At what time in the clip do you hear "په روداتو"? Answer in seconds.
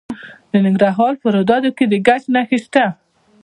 1.21-1.69